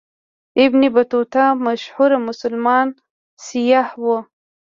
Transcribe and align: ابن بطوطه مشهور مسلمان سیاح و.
ابن 0.65 0.81
بطوطه 0.95 1.43
مشهور 1.65 2.11
مسلمان 2.27 2.87
سیاح 3.47 3.89
و. 4.03 4.05